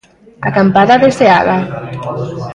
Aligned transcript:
Acampada 0.47 0.95
de 1.01 1.09
Seaga. 1.17 1.57